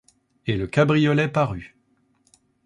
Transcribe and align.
Et 0.47 0.57
le 0.57 0.65
cabriolet 0.65 1.27
parut. 1.27 1.75